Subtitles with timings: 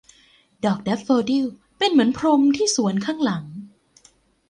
[0.65, 1.45] ดอกแดฟโฟดิล
[1.75, 3.43] เหมือนเป็นพรมที่สวนข้างหลัง